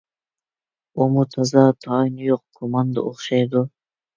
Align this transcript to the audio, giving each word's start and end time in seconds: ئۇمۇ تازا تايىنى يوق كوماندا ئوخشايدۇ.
ئۇمۇ 1.01 1.27
تازا 1.35 1.65
تايىنى 1.87 2.27
يوق 2.31 2.45
كوماندا 2.61 3.07
ئوخشايدۇ. 3.07 3.67